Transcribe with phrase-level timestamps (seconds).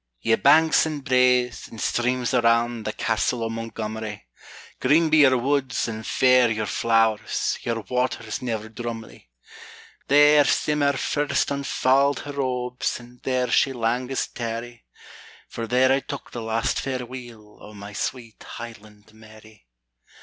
[0.19, 4.25] Ye banks, and braes, and streams around The castle o' Montgomery,
[4.79, 9.29] Green be your woods, and fair your flowers, Your waters never drumlie!
[10.07, 14.85] There Simmer first unfald her robes And there she langest tarry!
[15.47, 19.67] For there I took the last fareweel O' my sweet Highland Mary.